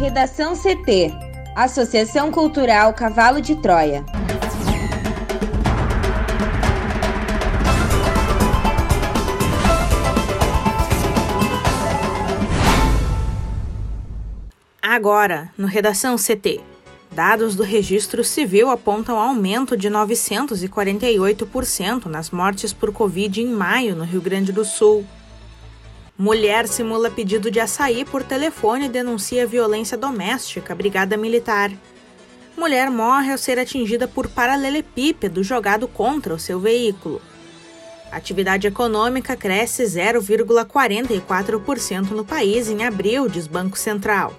[0.00, 1.12] Redação CT
[1.54, 4.02] Associação Cultural Cavalo de Troia.
[14.80, 16.62] Agora, no Redação CT.
[17.12, 24.04] Dados do registro civil apontam aumento de 948% nas mortes por Covid em maio no
[24.04, 25.04] Rio Grande do Sul.
[26.20, 31.72] Mulher simula pedido de açaí por telefone e denuncia violência doméstica, brigada militar.
[32.54, 37.22] Mulher morre ao ser atingida por paralelepípedo jogado contra o seu veículo.
[38.12, 44.36] atividade econômica cresce 0,44% no país em abril, diz Banco Central.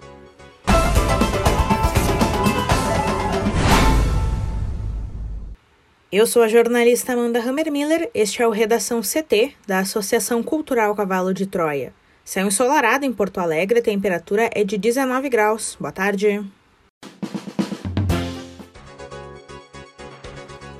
[6.11, 11.33] Eu sou a jornalista Amanda Hammermiller, este é o Redação CT, da Associação Cultural Cavalo
[11.33, 11.93] de Troia.
[12.25, 15.77] Céu ensolarado em Porto Alegre, a temperatura é de 19 graus.
[15.79, 16.45] Boa tarde.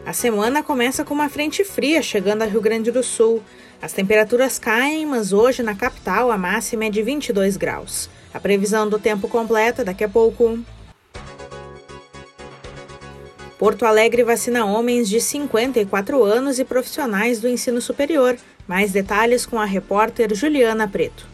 [0.06, 3.42] A semana começa com uma frente fria chegando ao Rio Grande do Sul.
[3.82, 8.10] As temperaturas caem, mas hoje na capital a máxima é de 22 graus.
[8.34, 10.60] A previsão do tempo completa daqui a pouco.
[13.62, 18.36] Porto Alegre vacina homens de 54 anos e profissionais do ensino superior.
[18.68, 21.28] Mais detalhes com a repórter Juliana Preto.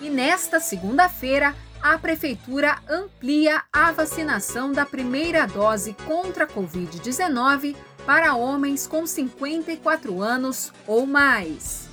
[0.00, 8.34] E nesta segunda-feira, a Prefeitura amplia a vacinação da primeira dose contra a Covid-19 para
[8.34, 11.91] homens com 54 anos ou mais.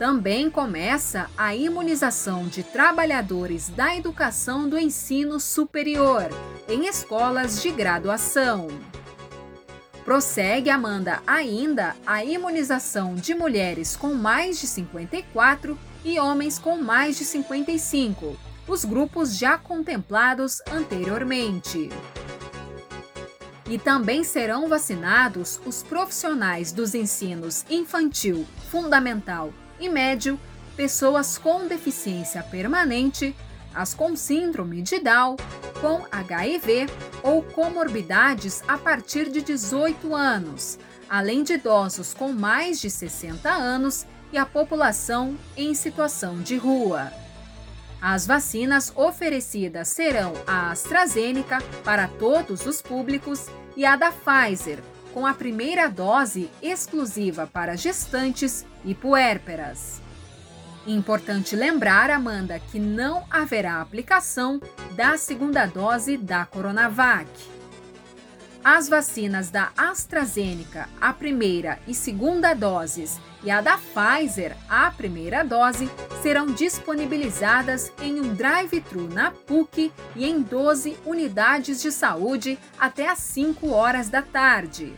[0.00, 6.26] Também começa a imunização de trabalhadores da educação do ensino superior
[6.66, 8.68] em escolas de graduação.
[10.02, 17.18] Prossegue, Amanda, ainda a imunização de mulheres com mais de 54 e homens com mais
[17.18, 21.90] de 55, os grupos já contemplados anteriormente.
[23.68, 30.38] E também serão vacinados os profissionais dos ensinos infantil, fundamental e médio,
[30.76, 33.34] pessoas com deficiência permanente,
[33.74, 35.36] as com síndrome de Down,
[35.80, 36.86] com HIV
[37.22, 44.06] ou comorbidades a partir de 18 anos, além de idosos com mais de 60 anos
[44.32, 47.12] e a população em situação de rua.
[48.00, 54.80] As vacinas oferecidas serão a AstraZeneca para todos os públicos e a da Pfizer
[55.12, 60.00] com a primeira dose exclusiva para gestantes e puérperas.
[60.86, 64.60] Importante lembrar, Amanda, que não haverá aplicação
[64.96, 67.28] da segunda dose da Coronavac.
[68.62, 75.42] As vacinas da AstraZeneca, a primeira e segunda doses, e a da Pfizer, a primeira
[75.42, 75.90] dose,
[76.22, 83.20] serão disponibilizadas em um drive-thru na PUC e em 12 unidades de saúde até às
[83.20, 84.92] 5 horas da tarde.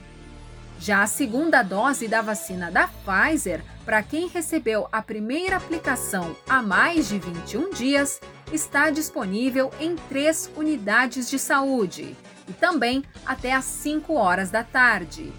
[0.80, 6.60] Já a segunda dose da vacina da Pfizer, para quem recebeu a primeira aplicação há
[6.60, 8.20] mais de 21 dias,
[8.52, 12.16] está disponível em três unidades de saúde
[12.48, 15.32] e também até às 5 horas da tarde.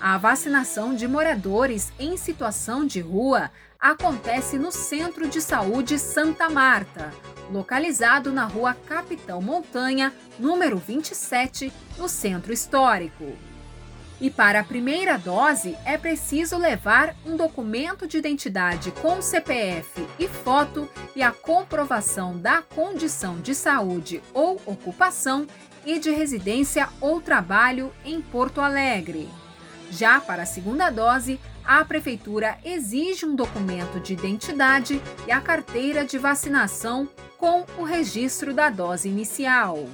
[0.00, 7.12] A vacinação de moradores em situação de rua acontece no Centro de Saúde Santa Marta,
[7.50, 13.32] localizado na rua Capitão Montanha, número 27, no Centro Histórico.
[14.20, 20.28] E para a primeira dose é preciso levar um documento de identidade com CPF e
[20.28, 25.44] foto e a comprovação da condição de saúde ou ocupação
[25.84, 29.28] e de residência ou trabalho em Porto Alegre.
[29.90, 36.04] Já para a segunda dose, a Prefeitura exige um documento de identidade e a carteira
[36.04, 39.86] de vacinação com o registro da dose inicial.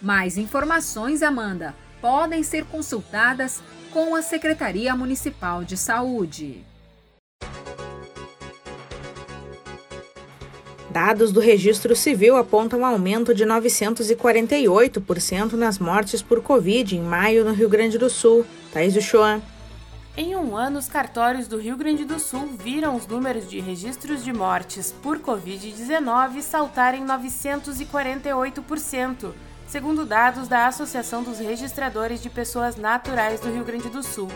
[0.00, 6.64] Mais informações, Amanda, podem ser consultadas com a Secretaria Municipal de Saúde.
[10.90, 17.52] Dados do registro civil apontam aumento de 948% nas mortes por Covid em maio no
[17.52, 18.46] Rio Grande do Sul.
[18.72, 19.42] Thaís Uchoa.
[20.16, 24.24] Em um ano, os cartórios do Rio Grande do Sul viram os números de registros
[24.24, 29.32] de mortes por Covid-19 saltarem 948%,
[29.68, 34.28] segundo dados da Associação dos Registradores de Pessoas Naturais do Rio Grande do Sul.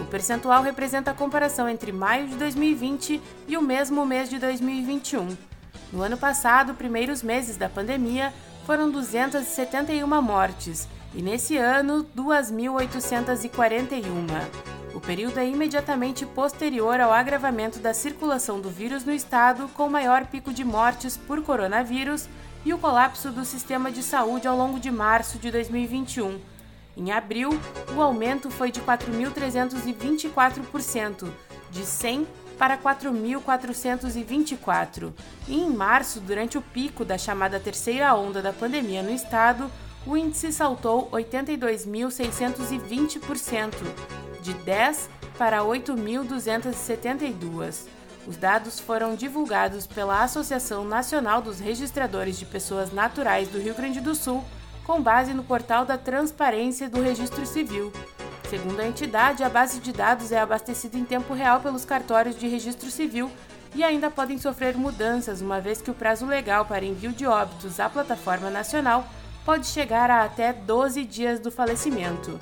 [0.00, 5.49] O percentual representa a comparação entre maio de 2020 e o mesmo mês de 2021.
[5.92, 8.32] No ano passado, primeiros meses da pandemia,
[8.64, 14.04] foram 271 mortes e nesse ano, 2.841.
[14.94, 20.26] O período é imediatamente posterior ao agravamento da circulação do vírus no estado, com maior
[20.26, 22.28] pico de mortes por coronavírus
[22.64, 26.38] e o colapso do sistema de saúde ao longo de março de 2021.
[26.96, 27.50] Em abril,
[27.96, 31.28] o aumento foi de 4.324%,
[31.70, 32.26] de 100
[32.60, 35.12] para 4.424.
[35.48, 39.70] E em março, durante o pico da chamada terceira onda da pandemia no estado,
[40.06, 43.72] o índice saltou 82.620%,
[44.42, 45.08] de 10
[45.38, 47.86] para 8.272.
[48.26, 54.02] Os dados foram divulgados pela Associação Nacional dos Registradores de Pessoas Naturais do Rio Grande
[54.02, 54.44] do Sul,
[54.84, 57.90] com base no portal da Transparência do Registro Civil.
[58.50, 62.48] Segundo a entidade, a base de dados é abastecida em tempo real pelos cartórios de
[62.48, 63.30] registro civil
[63.76, 67.78] e ainda podem sofrer mudanças, uma vez que o prazo legal para envio de óbitos
[67.78, 69.06] à plataforma nacional
[69.44, 72.40] pode chegar a até 12 dias do falecimento.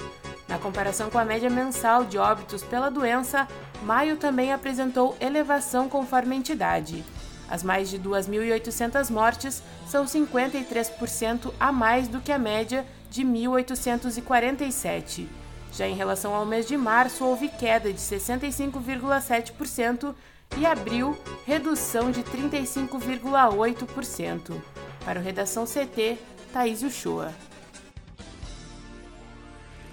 [0.49, 3.47] Na comparação com a média mensal de óbitos pela doença,
[3.83, 7.05] maio também apresentou elevação conforme a entidade.
[7.51, 15.27] As mais de 2.800 mortes são 53% a mais do que a média de 1.847.
[15.73, 20.13] Já em relação ao mês de março, houve queda de 65,7%
[20.57, 21.17] e abril,
[21.47, 24.55] redução de 35,8%.
[25.05, 26.19] Para o Redação CT,
[26.53, 27.33] Thaís Uchoa.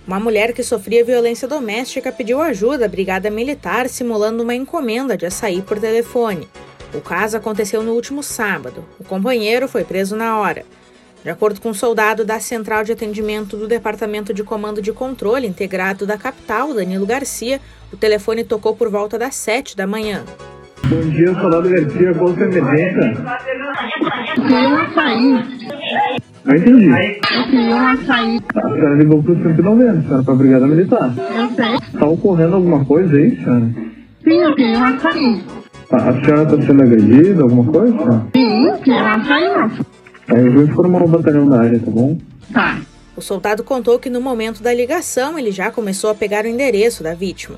[0.08, 5.26] Uma mulher que sofria violência doméstica pediu ajuda à brigada militar simulando uma encomenda de
[5.26, 6.48] açaí por telefone.
[6.94, 8.86] O caso aconteceu no último sábado.
[9.00, 10.64] O companheiro foi preso na hora.
[11.26, 15.48] De acordo com um soldado da Central de Atendimento do Departamento de Comando de Controle
[15.48, 17.60] Integrado da capital, Danilo Garcia,
[17.92, 20.24] o telefone tocou por volta das 7 da manhã.
[20.86, 23.26] Bom dia, soldado Garcia, qual a emergência?
[24.36, 25.32] Queria um açaí.
[26.46, 26.90] Não entendi.
[26.90, 28.40] Eu queria um açaí.
[28.56, 31.12] A senhora ligou pro 190, senhora, pra Brigada Militar.
[31.18, 32.00] Eu sei.
[32.00, 33.68] Tá ocorrendo alguma coisa aí, senhora?
[34.24, 35.44] Sim, eu queria um açaí.
[35.90, 38.28] A, a senhora tá sendo agredida, alguma coisa?
[38.32, 39.95] Sim, eu queria um açaí, moço.
[40.28, 42.18] Aí eu vou informar o batalhão da área, tá bom?
[42.52, 42.82] Tá.
[43.16, 47.04] O soldado contou que no momento da ligação ele já começou a pegar o endereço
[47.04, 47.58] da vítima.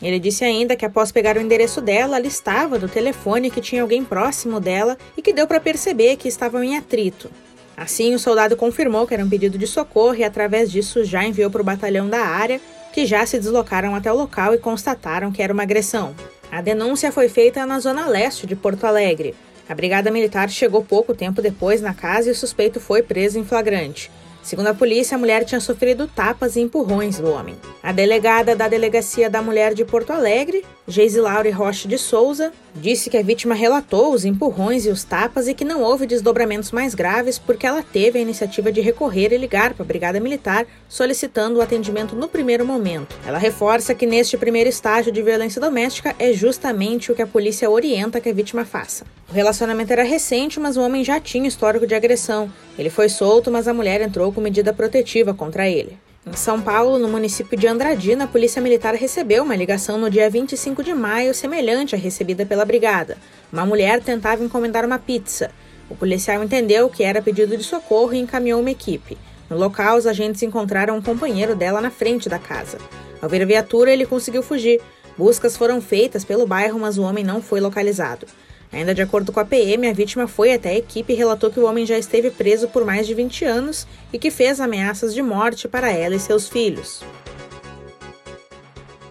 [0.00, 3.82] Ele disse ainda que após pegar o endereço dela, ela estava do telefone que tinha
[3.82, 7.30] alguém próximo dela e que deu para perceber que estavam em atrito.
[7.76, 11.50] Assim, o soldado confirmou que era um pedido de socorro e, através disso, já enviou
[11.50, 12.60] para o batalhão da área,
[12.92, 16.14] que já se deslocaram até o local e constataram que era uma agressão.
[16.52, 19.34] A denúncia foi feita na zona leste de Porto Alegre.
[19.68, 23.44] A Brigada Militar chegou pouco tempo depois na casa e o suspeito foi preso em
[23.44, 24.10] flagrante.
[24.42, 27.56] Segundo a polícia, a mulher tinha sofrido tapas e empurrões do homem.
[27.82, 33.08] A delegada da Delegacia da Mulher de Porto Alegre, Geise Laure Rocha de Souza, disse
[33.08, 36.94] que a vítima relatou os empurrões e os tapas e que não houve desdobramentos mais
[36.94, 41.58] graves porque ela teve a iniciativa de recorrer e ligar para a Brigada Militar solicitando
[41.58, 43.16] o atendimento no primeiro momento.
[43.26, 47.70] Ela reforça que neste primeiro estágio de violência doméstica é justamente o que a polícia
[47.70, 49.04] orienta que a vítima faça.
[49.30, 52.50] O relacionamento era recente, mas o homem já tinha histórico de agressão.
[52.78, 55.98] Ele foi solto, mas a mulher entrou com medida protetiva contra ele.
[56.26, 60.30] Em São Paulo, no município de Andradina, a Polícia Militar recebeu uma ligação no dia
[60.30, 63.18] 25 de maio semelhante à recebida pela Brigada.
[63.52, 65.50] Uma mulher tentava encomendar uma pizza.
[65.90, 69.18] O policial entendeu que era pedido de socorro e encaminhou uma equipe.
[69.50, 72.78] No local, os agentes encontraram um companheiro dela na frente da casa.
[73.20, 74.80] Ao ver a viatura, ele conseguiu fugir.
[75.18, 78.26] Buscas foram feitas pelo bairro, mas o homem não foi localizado.
[78.74, 81.60] Ainda de acordo com a PM, a vítima foi até a equipe e relatou que
[81.60, 85.22] o homem já esteve preso por mais de 20 anos e que fez ameaças de
[85.22, 87.00] morte para ela e seus filhos.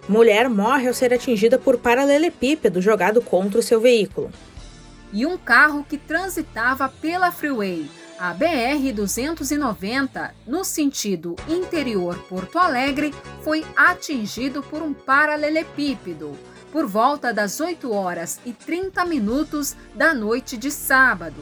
[0.08, 4.30] Mulher morre ao ser atingida por paralelepípedo jogado contra o seu veículo.
[5.14, 7.90] E um carro que transitava pela freeway,
[8.20, 16.38] a BR-290, no sentido interior Porto Alegre, foi atingido por um paralelepípedo
[16.74, 21.40] por volta das 8 horas e 30 minutos da noite de sábado.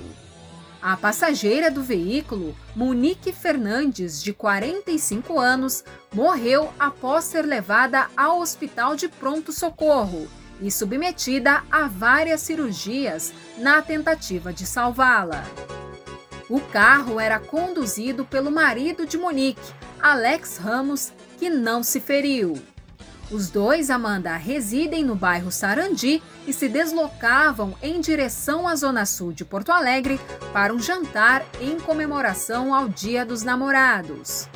[0.82, 8.98] A passageira do veículo, Monique Fernandes, de 45 anos, morreu após ser levada ao hospital
[8.98, 10.28] de pronto-socorro
[10.62, 15.46] e submetida a várias cirurgias na tentativa de salvá-la.
[16.50, 22.62] O carro era conduzido pelo marido de Monique, Alex Ramos, que não se feriu.
[23.32, 29.32] Os dois, Amanda, residem no bairro Sarandi e se deslocavam em direção à zona sul
[29.32, 30.20] de Porto Alegre
[30.52, 34.50] para um jantar em comemoração ao Dia dos Namorados.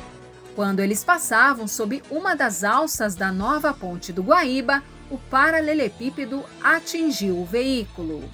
[0.54, 7.38] Quando eles passavam sob uma das alças da nova ponte do Guaíba, o paralelepípedo atingiu
[7.38, 8.28] o veículo.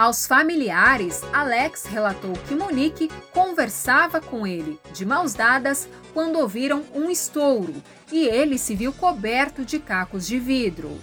[0.00, 7.10] Aos familiares, Alex relatou que Monique conversava com ele de mãos dadas quando ouviram um
[7.10, 7.74] estouro
[8.10, 10.98] e ele se viu coberto de cacos de vidro.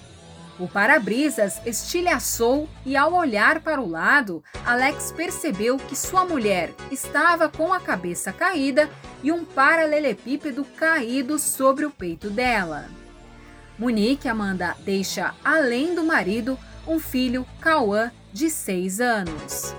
[0.58, 7.48] O para-brisas estilhaçou e, ao olhar para o lado, Alex percebeu que sua mulher estava
[7.48, 8.90] com a cabeça caída
[9.22, 12.86] e um paralelepípedo caído sobre o peito dela.
[13.78, 16.58] Monique Amanda deixa, além do marido,
[16.88, 19.76] um filho, Cauã, de seis anos.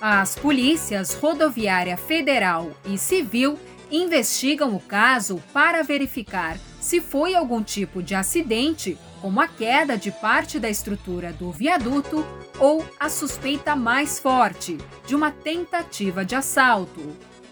[0.00, 3.58] As polícias rodoviária federal e civil
[3.90, 10.12] investigam o caso para verificar se foi algum tipo de acidente como a queda de
[10.12, 12.24] parte da estrutura do viaduto
[12.58, 17.00] ou a suspeita mais forte de uma tentativa de assalto,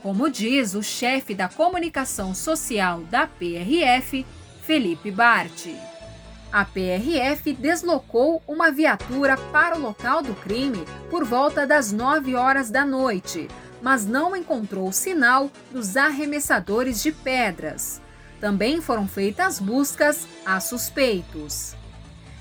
[0.03, 4.25] como diz o chefe da comunicação social da PRF,
[4.62, 5.67] Felipe Bart.
[6.53, 12.71] A PRF deslocou uma viatura para o local do crime por volta das 9 horas
[12.71, 13.49] da noite,
[13.83, 18.00] mas não encontrou sinal dos arremessadores de pedras.
[18.41, 21.75] Também foram feitas buscas a suspeitos.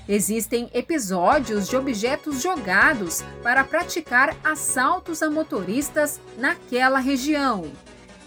[0.08, 7.72] Existem episódios de objetos jogados para praticar assaltos a motoristas naquela região.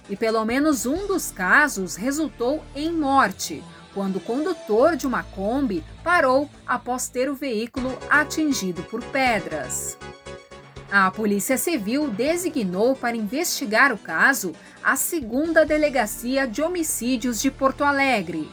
[0.10, 5.84] E pelo menos um dos casos resultou em morte, quando o condutor de uma Kombi
[6.04, 9.98] parou após ter o veículo atingido por pedras.
[10.92, 14.54] A Polícia Civil designou para investigar o caso
[14.84, 18.50] a segunda Delegacia de Homicídios de Porto Alegre.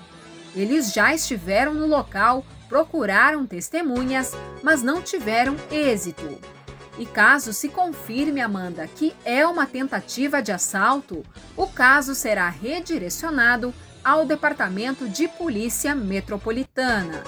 [0.54, 6.55] Eles já estiveram no local, procuraram testemunhas, mas não tiveram êxito.
[6.98, 11.22] E caso se confirme, Amanda, que é uma tentativa de assalto,
[11.56, 13.72] o caso será redirecionado
[14.02, 17.22] ao Departamento de Polícia Metropolitana.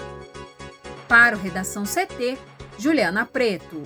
[1.06, 2.38] Para o Redação CT,
[2.78, 3.82] Juliana Preto.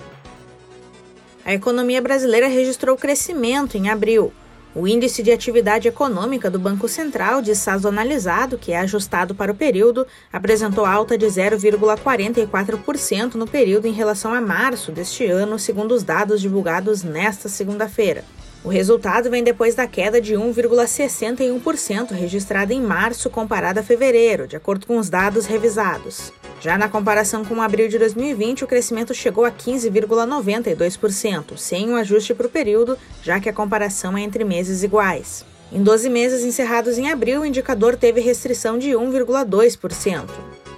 [1.45, 4.33] A economia brasileira registrou crescimento em abril.
[4.75, 10.07] O índice de atividade econômica do Banco Central, desazonalizado, que é ajustado para o período,
[10.31, 16.41] apresentou alta de 0,44% no período em relação a março deste ano, segundo os dados
[16.41, 18.25] divulgados nesta segunda-feira.
[18.63, 24.55] O resultado vem depois da queda de 1,61% registrada em março comparada a fevereiro, de
[24.55, 26.33] acordo com os dados revisados.
[26.61, 32.33] Já na comparação com abril de 2020, o crescimento chegou a 15,92%, sem um ajuste
[32.33, 35.45] para o período, já que a comparação é entre meses iguais.
[35.71, 40.29] Em 12 meses encerrados em abril, o indicador teve restrição de 1,2%.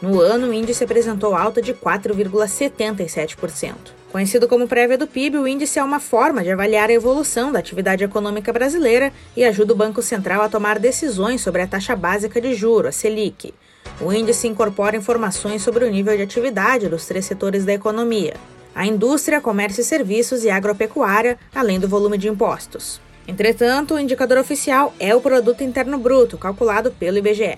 [0.01, 3.75] No ano, o índice apresentou alta de 4,77%.
[4.11, 7.59] Conhecido como prévia do PIB, o índice é uma forma de avaliar a evolução da
[7.59, 12.39] atividade econômica brasileira e ajuda o Banco Central a tomar decisões sobre a taxa básica
[12.39, 13.53] de juro, a Selic.
[13.99, 18.35] O índice incorpora informações sobre o nível de atividade dos três setores da economia:
[18.73, 22.99] a indústria, comércio e serviços e agropecuária, além do volume de impostos.
[23.27, 27.57] Entretanto, o indicador oficial é o Produto Interno Bruto, calculado pelo IBGE.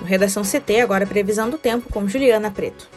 [0.00, 2.88] No Redação CT, agora previsão do tempo com Juliana Preto.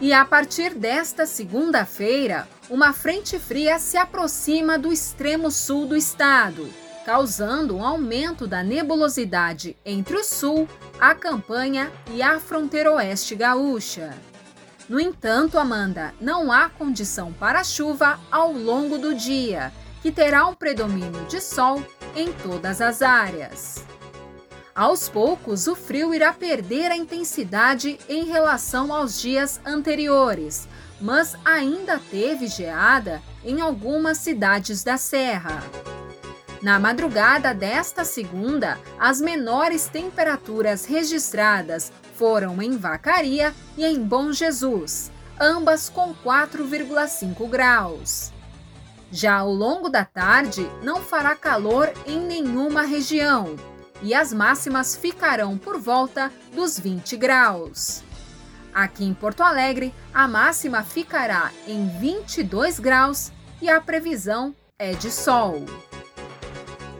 [0.00, 6.68] E a partir desta segunda-feira, uma frente fria se aproxima do extremo sul do estado
[7.08, 10.68] causando um aumento da nebulosidade entre o sul,
[11.00, 14.12] a campanha e a fronteira oeste gaúcha.
[14.90, 19.72] No entanto, Amanda, não há condição para chuva ao longo do dia,
[20.02, 21.82] que terá um predomínio de sol
[22.14, 23.82] em todas as áreas.
[24.74, 30.68] Aos poucos, o frio irá perder a intensidade em relação aos dias anteriores,
[31.00, 35.62] mas ainda teve geada em algumas cidades da Serra.
[36.60, 45.12] Na madrugada desta segunda, as menores temperaturas registradas foram em Vacaria e em Bom Jesus,
[45.40, 48.32] ambas com 4,5 graus.
[49.10, 53.56] Já ao longo da tarde, não fará calor em nenhuma região
[54.02, 58.02] e as máximas ficarão por volta dos 20 graus.
[58.74, 65.10] Aqui em Porto Alegre, a máxima ficará em 22 graus e a previsão é de
[65.10, 65.64] sol.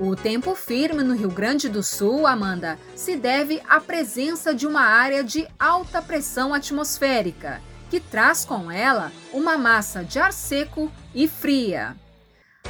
[0.00, 4.82] O tempo firme no Rio Grande do Sul, Amanda, se deve à presença de uma
[4.82, 11.26] área de alta pressão atmosférica, que traz com ela uma massa de ar seco e
[11.26, 11.96] fria.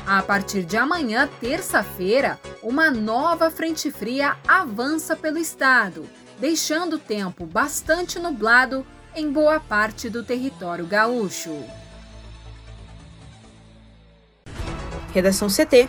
[0.06, 6.08] A partir de amanhã, terça-feira, uma nova frente fria avança pelo estado,
[6.40, 11.62] deixando o tempo bastante nublado em boa parte do território gaúcho.
[15.12, 15.88] Redação CT.